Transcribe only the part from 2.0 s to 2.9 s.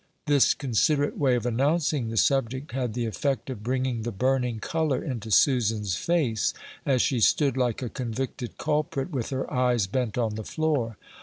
the subject